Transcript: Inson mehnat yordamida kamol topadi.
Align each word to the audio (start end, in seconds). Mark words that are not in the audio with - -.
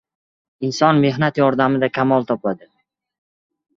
Inson 0.69 1.01
mehnat 1.03 1.39
yordamida 1.41 1.91
kamol 1.99 2.29
topadi. 2.33 2.69